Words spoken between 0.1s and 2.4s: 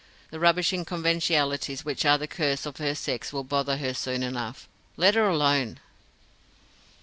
The rubbishing conventionalities which are the